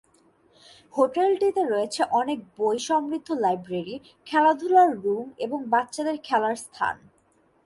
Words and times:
হোটেলটিতে 0.93 1.61
রয়েছে 1.65 2.01
অনেক 2.19 2.39
বই 2.57 2.77
সমৃদ্ধ 2.87 3.29
লাইব্রেরী, 3.43 3.95
খেলাধুলার 4.27 4.89
রুম 5.03 5.27
এবং 5.45 5.59
বাচ্চাদের 5.73 6.17
খেলার 6.27 6.55
স্থান। 6.65 6.95